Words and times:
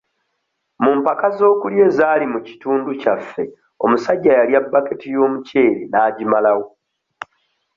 Mu 0.83 0.91
mpaka 1.01 1.25
z'okulya 1.37 1.83
ezaali 1.89 2.25
mu 2.33 2.39
kitundu 2.47 2.89
kyaffe 3.01 3.43
omusajja 3.83 4.31
yalya 4.39 4.59
baketi 4.73 5.07
y'omuceere 5.15 5.81
n'agimalawo 5.91 6.65